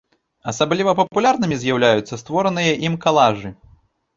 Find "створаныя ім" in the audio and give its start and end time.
2.23-2.97